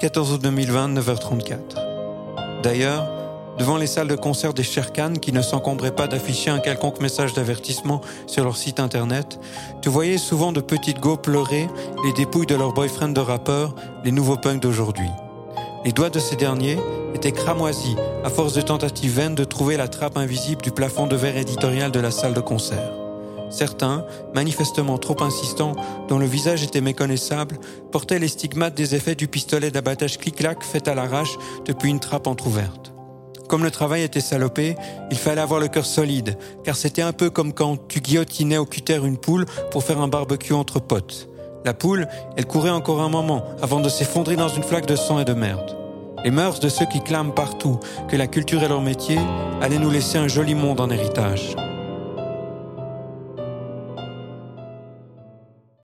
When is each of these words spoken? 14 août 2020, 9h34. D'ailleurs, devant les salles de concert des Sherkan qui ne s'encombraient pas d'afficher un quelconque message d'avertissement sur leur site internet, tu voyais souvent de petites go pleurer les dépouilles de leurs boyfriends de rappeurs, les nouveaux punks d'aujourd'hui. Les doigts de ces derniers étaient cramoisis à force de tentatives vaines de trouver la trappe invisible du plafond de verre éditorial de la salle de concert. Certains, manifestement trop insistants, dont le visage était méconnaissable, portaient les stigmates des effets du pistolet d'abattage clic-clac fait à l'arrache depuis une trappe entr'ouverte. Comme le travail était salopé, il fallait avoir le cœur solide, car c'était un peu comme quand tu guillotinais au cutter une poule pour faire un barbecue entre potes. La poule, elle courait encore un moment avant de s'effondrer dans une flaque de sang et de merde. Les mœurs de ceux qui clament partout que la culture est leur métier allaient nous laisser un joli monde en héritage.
14 0.00 0.32
août 0.34 0.42
2020, 0.42 0.94
9h34. 0.94 1.58
D'ailleurs, 2.62 3.08
devant 3.58 3.76
les 3.76 3.88
salles 3.88 4.06
de 4.06 4.14
concert 4.14 4.54
des 4.54 4.62
Sherkan 4.62 5.14
qui 5.14 5.32
ne 5.32 5.42
s'encombraient 5.42 5.94
pas 5.94 6.06
d'afficher 6.06 6.50
un 6.50 6.60
quelconque 6.60 7.00
message 7.00 7.32
d'avertissement 7.32 8.00
sur 8.28 8.44
leur 8.44 8.56
site 8.56 8.78
internet, 8.78 9.40
tu 9.82 9.88
voyais 9.88 10.18
souvent 10.18 10.52
de 10.52 10.60
petites 10.60 11.00
go 11.00 11.16
pleurer 11.16 11.66
les 12.04 12.12
dépouilles 12.12 12.46
de 12.46 12.54
leurs 12.54 12.74
boyfriends 12.74 13.08
de 13.08 13.20
rappeurs, 13.20 13.74
les 14.04 14.12
nouveaux 14.12 14.36
punks 14.36 14.62
d'aujourd'hui. 14.62 15.10
Les 15.84 15.90
doigts 15.90 16.10
de 16.10 16.20
ces 16.20 16.36
derniers 16.36 16.78
étaient 17.14 17.32
cramoisis 17.32 17.96
à 18.22 18.30
force 18.30 18.52
de 18.52 18.60
tentatives 18.60 19.16
vaines 19.16 19.34
de 19.34 19.44
trouver 19.44 19.76
la 19.76 19.88
trappe 19.88 20.16
invisible 20.16 20.62
du 20.62 20.70
plafond 20.70 21.08
de 21.08 21.16
verre 21.16 21.36
éditorial 21.36 21.90
de 21.90 21.98
la 21.98 22.12
salle 22.12 22.34
de 22.34 22.40
concert. 22.40 22.97
Certains, 23.50 24.04
manifestement 24.34 24.98
trop 24.98 25.22
insistants, 25.22 25.72
dont 26.08 26.18
le 26.18 26.26
visage 26.26 26.62
était 26.62 26.80
méconnaissable, 26.80 27.58
portaient 27.90 28.18
les 28.18 28.28
stigmates 28.28 28.74
des 28.74 28.94
effets 28.94 29.14
du 29.14 29.28
pistolet 29.28 29.70
d'abattage 29.70 30.18
clic-clac 30.18 30.62
fait 30.62 30.88
à 30.88 30.94
l'arrache 30.94 31.36
depuis 31.64 31.90
une 31.90 32.00
trappe 32.00 32.26
entr'ouverte. 32.26 32.92
Comme 33.48 33.64
le 33.64 33.70
travail 33.70 34.02
était 34.02 34.20
salopé, 34.20 34.76
il 35.10 35.16
fallait 35.16 35.40
avoir 35.40 35.58
le 35.58 35.68
cœur 35.68 35.86
solide, 35.86 36.36
car 36.64 36.76
c'était 36.76 37.02
un 37.02 37.14
peu 37.14 37.30
comme 37.30 37.54
quand 37.54 37.88
tu 37.88 38.00
guillotinais 38.00 38.58
au 38.58 38.66
cutter 38.66 39.00
une 39.02 39.16
poule 39.16 39.46
pour 39.70 39.82
faire 39.82 40.00
un 40.00 40.08
barbecue 40.08 40.52
entre 40.52 40.80
potes. 40.80 41.30
La 41.64 41.72
poule, 41.72 42.06
elle 42.36 42.46
courait 42.46 42.70
encore 42.70 43.00
un 43.00 43.08
moment 43.08 43.44
avant 43.62 43.80
de 43.80 43.88
s'effondrer 43.88 44.36
dans 44.36 44.48
une 44.48 44.62
flaque 44.62 44.86
de 44.86 44.96
sang 44.96 45.18
et 45.18 45.24
de 45.24 45.32
merde. 45.32 45.76
Les 46.24 46.30
mœurs 46.30 46.60
de 46.60 46.68
ceux 46.68 46.86
qui 46.86 47.00
clament 47.00 47.32
partout 47.32 47.80
que 48.08 48.16
la 48.16 48.26
culture 48.26 48.62
est 48.62 48.68
leur 48.68 48.82
métier 48.82 49.18
allaient 49.62 49.78
nous 49.78 49.90
laisser 49.90 50.18
un 50.18 50.28
joli 50.28 50.54
monde 50.54 50.80
en 50.80 50.90
héritage. 50.90 51.56